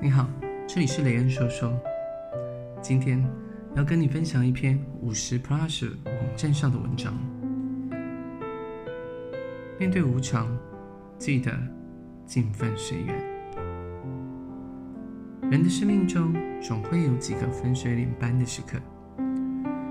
[0.00, 0.28] 你好，
[0.64, 1.76] 这里是雷恩说说。
[2.80, 3.20] 今天
[3.74, 7.18] 要跟你分享一篇五十 Plus 网站上的文章。
[9.76, 10.56] 面对无常，
[11.18, 11.52] 记得
[12.24, 13.16] 尽分随缘。
[15.50, 18.78] 人的生命中总会有几个分水岭般的时刻，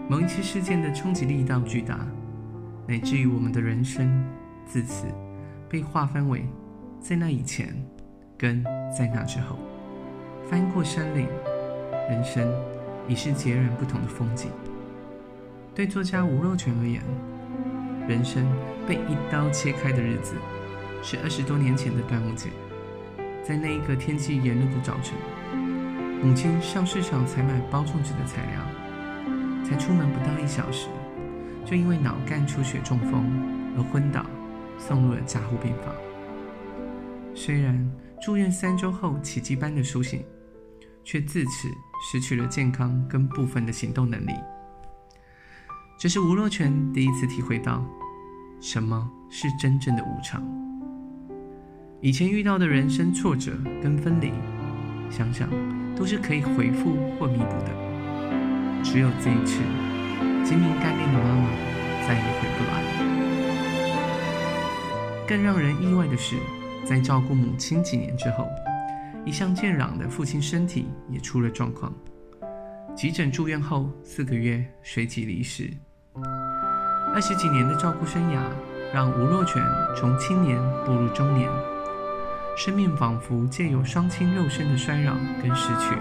[0.09, 2.07] 某一次事件的冲击力道巨大，
[2.87, 4.25] 乃至于我们的人生
[4.65, 5.05] 自此
[5.67, 6.45] 被划分为
[7.01, 7.75] 在那以前
[8.37, 8.63] 跟
[8.97, 9.59] 在那之后。
[10.49, 11.27] 翻过山岭，
[12.09, 12.49] 人生
[13.05, 14.49] 已是截然不同的风景。
[15.75, 17.03] 对作家吴若权而言，
[18.07, 18.47] 人生
[18.87, 20.35] 被一刀切开的日子，
[21.03, 22.47] 是二十多年前的端午节。
[23.43, 25.17] 在那一个天气炎热的早晨，
[26.23, 30.87] 母亲上市场采买包粽子的材料，才出门不到一小时，
[31.65, 33.25] 就因为脑干出血中风
[33.75, 34.25] 而昏倒，
[34.77, 35.93] 送入了加护病房。
[37.35, 37.77] 虽然
[38.21, 40.23] 住院三周后奇迹般的苏醒。
[41.07, 41.69] 却自此
[42.11, 44.33] 失去了健康跟部分的行动能力。
[45.97, 47.81] 这是吴若权第一次体会到
[48.59, 50.43] 什么是真正的无常。
[52.01, 54.33] 以前遇到的人生挫折跟分离，
[55.09, 55.49] 想想
[55.95, 57.71] 都是可以回复或弥补的。
[58.83, 59.61] 只有这一次，
[60.43, 61.49] 精明干练的妈妈
[62.05, 62.87] 再也回不来了。
[65.25, 66.35] 更让人意外的是，
[66.83, 68.45] 在照顾母亲几年之后。
[69.27, 71.93] 一向健朗的父亲身体也出了状况，
[72.95, 75.69] 急诊住院后四个月随即离世。
[77.13, 78.39] 二十几年的照顾生涯，
[78.93, 79.61] 让吴若权
[79.97, 81.51] 从青年步入中年，
[82.55, 85.97] 生命仿佛借由双亲肉身的衰老跟失去，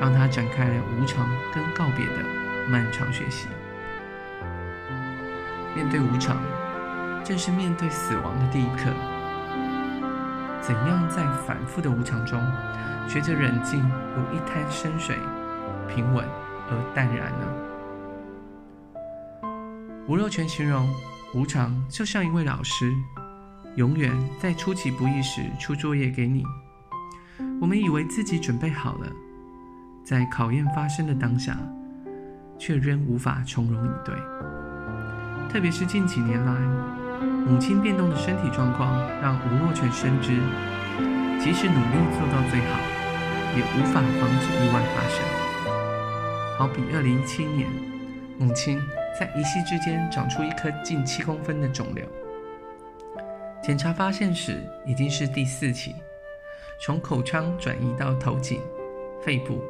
[0.00, 2.24] 让他展开了无常跟告别的
[2.70, 3.48] 漫长学习。
[5.74, 6.40] 面对无常，
[7.24, 8.92] 正是面对死亡的第一课。
[10.66, 12.40] 怎样在反复的无常中，
[13.06, 13.80] 学着冷静
[14.16, 15.14] 如一滩深水，
[15.86, 16.24] 平稳
[16.70, 17.46] 而淡然呢？
[20.08, 20.88] 吴若权形容
[21.34, 22.90] 无常就像一位老师，
[23.74, 24.10] 永远
[24.40, 26.42] 在出其不意时出作业给你。
[27.60, 29.06] 我们以为自己准备好了，
[30.02, 31.58] 在考验发生的当下，
[32.58, 34.14] 却仍无法从容以对。
[35.50, 37.03] 特别是近几年来。
[37.46, 40.40] 母亲变动的身体状况，让吴若权深知，
[41.38, 42.80] 即使努力做到最好，
[43.54, 45.22] 也无法防止意外发生。
[46.56, 47.68] 好比2017年，
[48.38, 48.80] 母亲
[49.20, 52.06] 在一夕之间长出一颗近七公分的肿瘤，
[53.62, 55.94] 检查发现时已经是第四期，
[56.80, 58.58] 从口腔转移到头颈、
[59.22, 59.62] 肺部。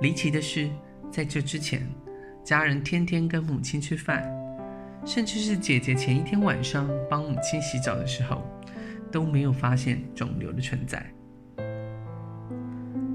[0.00, 0.70] 离奇的是，
[1.10, 1.84] 在这之前，
[2.44, 4.35] 家人天天跟母亲吃饭。
[5.06, 8.42] 甚至是姐姐前一天晚上帮母亲洗澡的时候，
[9.10, 11.06] 都没有发现肿瘤的存在。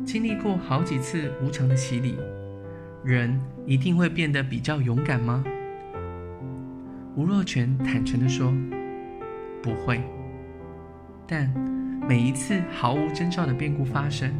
[0.05, 2.15] 经历过好几次无常的洗礼，
[3.03, 5.43] 人一定会变得比较勇敢吗？
[7.17, 8.53] 吴若权坦诚地说
[9.61, 10.01] ：“不会。”
[11.27, 11.49] 但
[12.07, 14.33] 每一次毫无征兆的变故发生，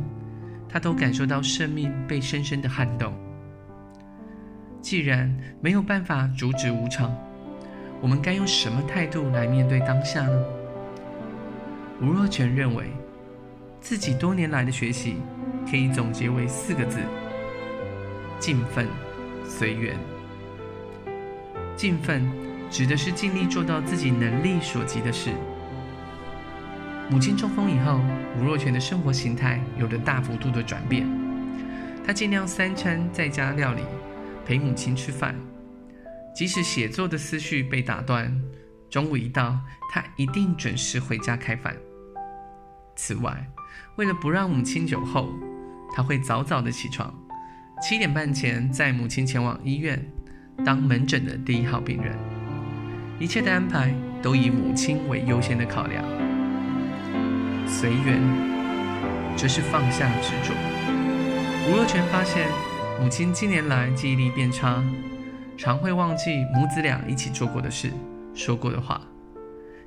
[0.69, 3.13] 他都感受到生命被深深的撼动。
[4.81, 7.15] 既然没有办法阻止无常，
[8.01, 10.43] 我们该用什么态度来面对当下呢？
[12.01, 12.85] 吴若权认为，
[13.79, 15.17] 自己多年来的学习
[15.69, 16.97] 可以总结为四个字：
[18.39, 18.87] 尽分
[19.45, 19.95] 随缘。
[21.75, 22.27] 尽分
[22.71, 25.29] 指的是尽力做到自己能力所及的事。
[27.07, 27.99] 母亲中风以后，
[28.39, 31.07] 吴若权的生活形态有了大幅度的转变。
[32.03, 33.83] 他尽量三餐在家料理，
[34.43, 35.35] 陪母亲吃饭。
[36.33, 38.41] 即使写作的思绪被打断，
[38.89, 39.59] 中午一到，
[39.91, 41.75] 他一定准时回家开饭。
[42.95, 43.47] 此外，
[43.97, 45.29] 为了不让母亲久候，
[45.95, 47.13] 他会早早的起床，
[47.81, 50.03] 七点半前载母亲前往医院，
[50.65, 52.17] 当门诊的第一号病人。
[53.19, 56.03] 一切的安排都以母亲为优先的考量。
[57.67, 58.19] 随缘，
[59.37, 60.53] 这是放下执着。
[61.69, 62.47] 吴若权发现，
[63.01, 64.83] 母亲近年来记忆力变差。
[65.63, 67.91] 常会忘记母子俩一起做过的事、
[68.33, 68.99] 说过的话，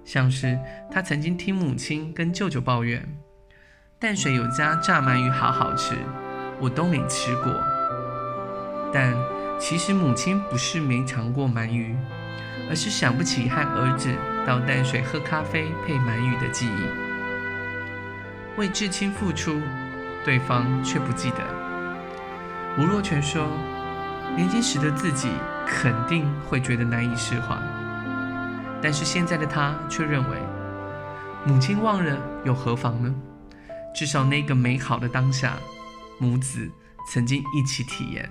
[0.04, 0.56] 像是
[0.88, 3.04] 他曾经听母亲跟舅舅抱怨，
[3.98, 5.96] 淡水有家炸鳗鱼好好吃，
[6.60, 7.52] 我都没吃过。
[8.92, 9.16] 但
[9.58, 11.96] 其实母亲不是没尝过鳗鱼，
[12.70, 14.14] 而是想不起和儿子
[14.46, 16.86] 到淡水喝咖啡配鳗鱼的记忆。
[18.56, 19.60] 为至亲付出，
[20.24, 21.38] 对方却不记得。
[22.78, 23.48] 吴若权说。
[24.36, 25.28] 年轻时的自己
[25.66, 27.56] 肯定会觉得难以释怀，
[28.82, 30.36] 但是现在的他却认为，
[31.46, 33.14] 母亲忘了又何妨呢？
[33.94, 35.54] 至少那个美好的当下，
[36.18, 36.68] 母子
[37.08, 38.28] 曾经一起体验。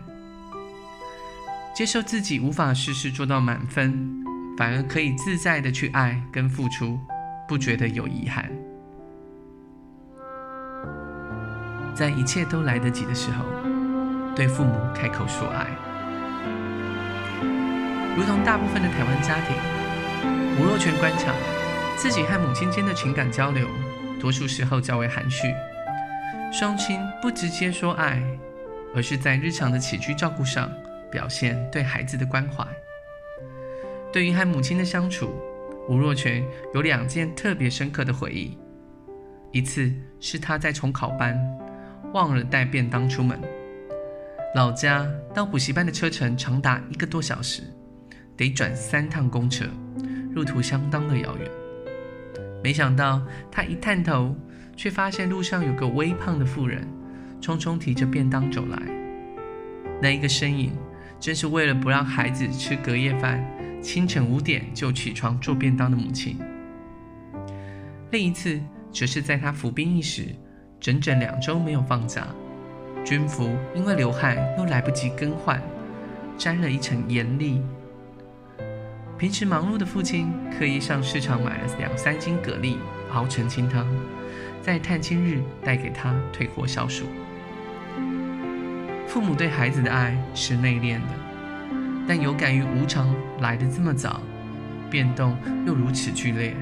[1.74, 4.24] 接受自己无法事事做到满分，
[4.58, 7.00] 反而可以自在的去爱跟付出，
[7.48, 8.52] 不觉得有遗憾。
[11.96, 13.46] 在一切都来得及的时候，
[14.36, 15.68] 对父母开口说爱。
[18.16, 19.56] 如同大部分的台湾家庭，
[20.60, 21.34] 吴若权观察
[21.98, 23.68] 自己和母亲间的情感交流，
[24.20, 25.54] 多数时候较为含蓄。
[26.52, 28.22] 双亲不直接说爱，
[28.96, 30.72] 而是在日常的起居照顾上
[31.12, 32.64] 表现对孩子的关怀。
[34.12, 35.34] 对于和母亲的相处，
[35.90, 36.44] 吴若权
[36.76, 38.58] 有两件特别深刻的回忆。
[39.52, 41.40] 一次是他在重考班。
[42.14, 43.42] 忘了带便当出门，
[44.54, 47.64] 老家到补习班的车程长达一个多小时，
[48.36, 49.66] 得转三趟公车，
[50.34, 51.50] 路途相当的遥远。
[52.64, 53.22] 没想到
[53.52, 54.36] 他一探头，
[54.76, 56.88] 却发现路上有个微胖的妇人，
[57.42, 58.82] 匆匆提着便当走来。
[60.02, 60.72] 那一个身影，
[61.20, 63.46] 正是为了不让孩子吃隔夜饭，
[63.82, 66.38] 清晨五点就起床做便当的母亲。
[68.12, 68.60] 另一次，
[68.92, 70.28] 则是在他服兵役时。
[70.80, 72.28] 整整两周没有放假，
[73.06, 75.62] 军服因为流汗又来不及更换，
[76.38, 77.62] 沾了一层盐粒。
[79.18, 82.78] 平时忙碌的父亲刻意上市场买了两三斤蛤蜊，
[83.14, 83.88] 熬成清汤，
[84.62, 87.06] 在探亲日带给他退货消暑。
[89.08, 94.22] 父母对孩子的爱是内敛的，但有感于无常来得这么早，
[94.90, 96.56] 变动又如此剧烈，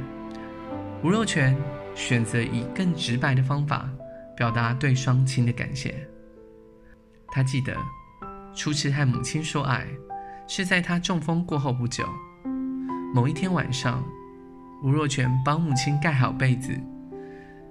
[1.04, 1.56] 吴若权
[1.96, 3.90] 选择以更直白的方法。
[4.34, 6.08] 表达对双亲的感谢。
[7.28, 7.78] 他记得
[8.56, 9.86] 初次和母亲说爱，
[10.48, 12.04] 是在他中风过后不久。
[13.14, 14.02] 某一天晚上，
[14.82, 16.80] 吴若权帮母亲盖好被子，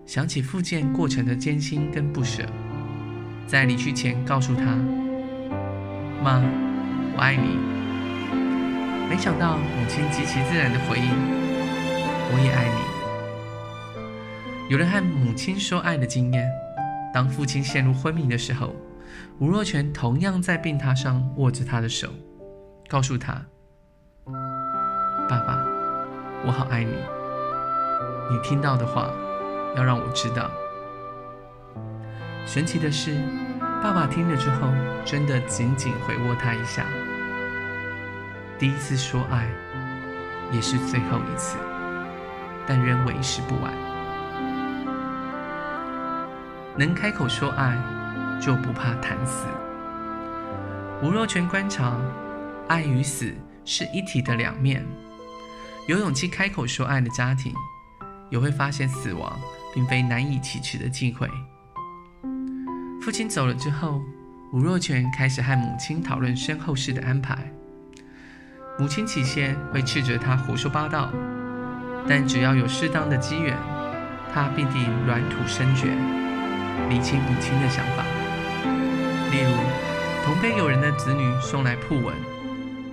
[0.05, 2.45] 想起复健过程的艰辛跟不舍，
[3.47, 4.77] 在离去前告诉她
[6.23, 6.43] ：“妈，
[7.15, 7.57] 我爱你。”
[9.09, 11.09] 没想到母亲极其自然的回应
[12.33, 12.81] ：“我也爱你。”
[14.71, 16.47] 有了和母亲说爱的经验，
[17.15, 18.77] 当父亲陷入昏迷的时候，
[19.39, 22.11] 吴若权同样在病榻上握着他的手，
[22.89, 23.43] 告诉他
[25.31, 25.65] ：“爸爸，
[26.45, 26.93] 我好爱你。
[28.29, 29.09] 你听到的话，
[29.77, 30.51] 要让我知道。”
[32.45, 33.17] 神奇的是，
[33.81, 34.67] 爸爸听了之后，
[35.05, 36.85] 真的紧紧回握他一下。
[38.59, 39.47] 第一次说爱，
[40.51, 41.57] 也是最后一次，
[42.67, 43.73] 但仍为时不晚。
[46.77, 47.79] 能开口说爱，
[48.41, 49.47] 就不怕谈死。
[51.05, 51.97] 吴若权观察，
[52.67, 53.33] 爱与死
[53.65, 54.85] 是一体的两面。
[55.91, 57.53] 有勇气开口说爱的家庭，
[58.31, 59.37] 也会发现死亡
[59.75, 61.29] 并非难以启齿的忌讳。
[63.03, 64.01] 父亲走了之后，
[64.53, 67.53] 吴若权开始和母亲讨论身后事的安排。
[68.79, 71.11] 母亲起先会斥责他胡说八道，
[72.09, 73.57] 但只要有适当的机缘，
[74.33, 75.89] 他必定软土深掘。
[76.89, 78.05] 理清母亲的想法，
[79.33, 79.51] 例如
[80.25, 82.15] 同辈友人的子女送来讣文，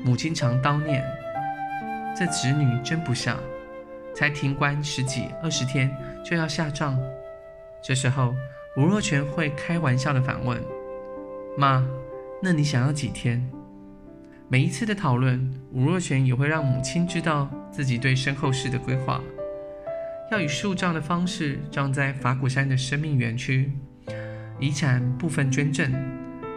[0.03, 1.03] 母亲常叨念
[2.17, 3.37] ：“这子女真不孝，
[4.15, 6.97] 才停官十几二十天就要下葬。”
[7.83, 8.33] 这时候，
[8.75, 10.59] 吴若权会开玩笑的反问
[11.55, 11.87] ：“妈，
[12.41, 13.47] 那你想要几天？”
[14.49, 19.21] 每一次的讨论，吴若权也会让母亲知道自己对身后事的规划。
[20.31, 23.71] 要以树葬的方式葬在法鼓山的生命园区，
[24.59, 25.93] 遗产部分捐赠，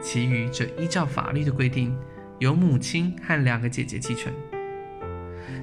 [0.00, 1.94] 其余则依照法律的规定，
[2.38, 4.32] 由母亲和两个姐姐继承。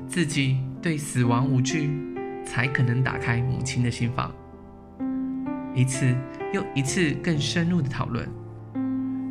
[0.08, 1.90] 自己对死亡无惧，
[2.46, 4.34] 才可能打开母亲的心房。
[5.76, 6.16] 一次
[6.54, 8.28] 又一次更深入的讨论，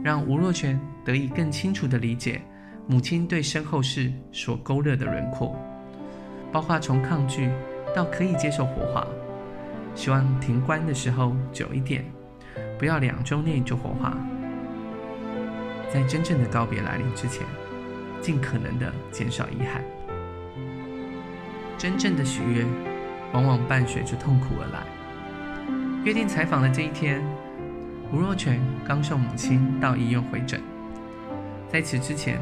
[0.05, 2.41] 让吴若权得以更清楚地理解
[2.87, 5.57] 母亲对身后事所勾勒的轮廓，
[6.53, 7.49] 包括从抗拒。
[7.95, 9.07] 到可以接受火化，
[9.95, 12.05] 希望停棺的时候久一点，
[12.79, 14.15] 不要两周内就火化，
[15.91, 17.47] 在真正的告别来临之前，
[18.21, 19.83] 尽可能的减少遗憾。
[21.79, 22.65] 真正的喜悦，
[23.33, 24.87] 往往伴随着痛苦而来。
[26.05, 27.23] 约定采访的这一天，
[28.13, 30.61] 吴若权刚送母亲到医院回诊，
[31.69, 32.41] 在此之前，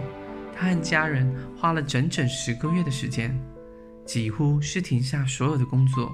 [0.55, 3.35] 他和家人花了整整十个月的时间。
[4.05, 6.13] 几乎是停下所有的工作，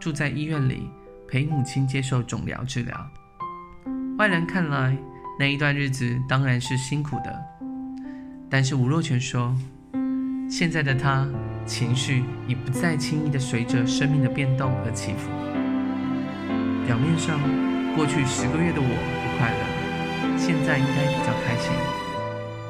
[0.00, 0.88] 住在医院里
[1.28, 3.10] 陪母亲接受肿瘤治疗。
[4.16, 4.96] 外人看来，
[5.38, 7.38] 那一段日子当然是辛苦的。
[8.48, 9.54] 但是吴若权说，
[10.48, 11.28] 现在的他
[11.66, 15.28] 情绪已不再轻易地随着生命的变动而起伏。
[16.86, 17.38] 表面上，
[17.94, 21.70] 过去十个月的我不快乐，现在应该比较开心，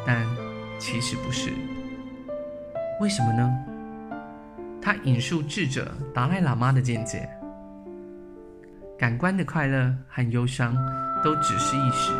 [0.05, 0.27] 但
[0.79, 1.53] 其实不是。
[3.01, 3.49] 为什么呢？
[4.83, 7.29] 他引述智者达赖喇嘛的见解：
[8.99, 10.77] 感官的快乐和忧伤
[11.23, 12.11] 都只是一时，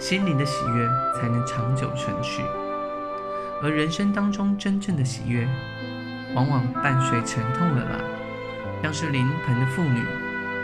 [0.00, 2.42] 心灵的喜悦才能长久存续。
[3.62, 5.46] 而人生当中真正的喜悦，
[6.34, 8.00] 往往伴随沉痛而来，
[8.82, 10.02] 像是临盆的妇女，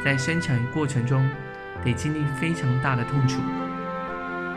[0.03, 1.29] 在生产过程中
[1.85, 3.41] 得经历非常大的痛楚，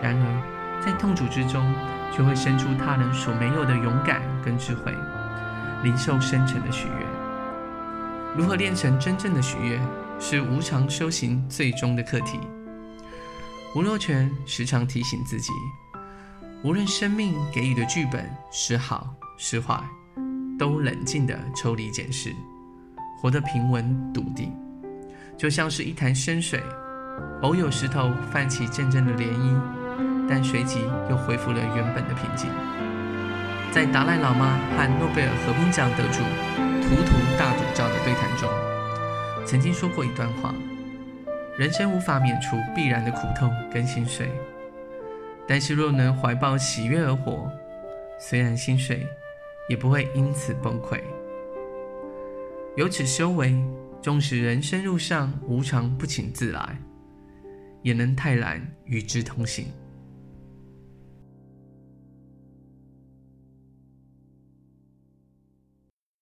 [0.01, 1.74] 然而在痛楚之中，
[2.13, 4.93] 却会生出他人所没有的勇敢跟智慧，
[5.84, 7.05] 领受深沉的喜悦。
[8.38, 9.81] 如何练成真正的喜悦，
[10.17, 12.39] 是无常修行最终的课题。
[13.75, 15.51] 吴若权时常提醒自己。
[16.61, 19.81] 无论生命给予的剧本是好是坏，
[20.57, 22.35] 都冷静地抽离检视，
[23.17, 24.53] 活得平稳笃定，
[25.37, 26.61] 就像是一潭深水，
[27.43, 29.57] 偶有石头泛起阵阵的涟漪，
[30.27, 32.49] 但随即又恢复了原本的平静。
[33.71, 36.19] 在达赖喇嘛和诺贝尔和平奖得主
[36.83, 38.49] 图图大主教的对谈中，
[39.45, 40.53] 曾经说过一段话：
[41.57, 44.29] 人生无法免除必然的苦痛跟心碎。
[45.50, 47.51] 但是若能怀抱喜悦而活，
[48.20, 49.03] 虽然心碎，
[49.68, 51.01] 也不会因此崩溃。
[52.75, 53.56] 由此修为，
[54.00, 56.77] 纵使人生路上无常不请自来，
[57.82, 59.65] 也能泰然与之同行。